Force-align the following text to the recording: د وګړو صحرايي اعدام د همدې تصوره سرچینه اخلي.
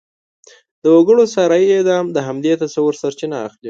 د 0.81 0.83
وګړو 0.97 1.23
صحرايي 1.33 1.69
اعدام 1.73 2.05
د 2.11 2.17
همدې 2.27 2.53
تصوره 2.63 2.97
سرچینه 3.01 3.37
اخلي. 3.45 3.59